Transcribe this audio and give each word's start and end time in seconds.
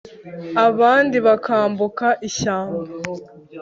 abandi 0.67 1.17
bakambuka 1.27 2.07
ishyamba 2.27 2.79